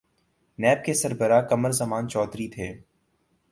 [0.59, 2.67] NAB کے سربراہ قمر زمان چوہدری تھے۔